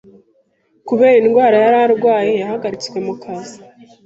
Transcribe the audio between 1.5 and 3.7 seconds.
yararwaye yahagaritswe mukazi